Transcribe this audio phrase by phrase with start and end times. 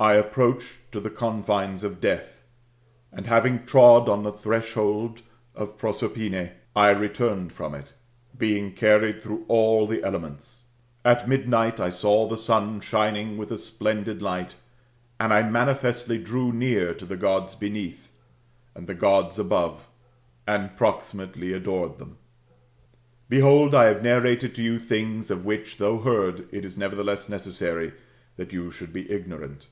[0.00, 2.40] approached to the confines of deaths
[3.12, 5.20] and having trod on the threshold
[5.54, 7.92] of Prosperine, I returned from it^
[8.38, 10.60] being carried through all the elefnents.
[11.04, 14.54] At midnight I saw the sun shining with a splendid light;
[15.20, 19.00] and I manifestly drew near to the Gods beneath^ aoS THX MSTAMORPHOSIS, OR ami tki
[19.00, 19.78] Gods abcve^
[20.46, 22.14] and proximaUly adored them.^
[23.28, 27.92] Behold, I have narrated to you things, of which, though heard, it is nerertheless necessary
[28.38, 29.66] that you should be ignorant.